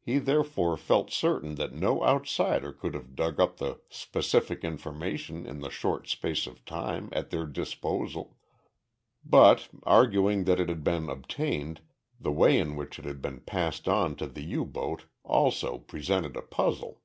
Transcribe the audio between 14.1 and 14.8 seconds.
to the U